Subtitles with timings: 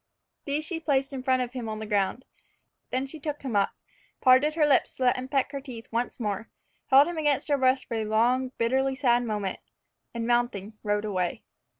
[0.45, 2.25] These she placed in front of him on the ground.
[2.89, 3.69] Then she took him up,
[4.19, 6.49] parted her lips to let him peck her teeth once more,
[6.87, 9.59] held him against her breast for a long, bitterly sad moment,
[10.15, 11.43] and mounting, rode away.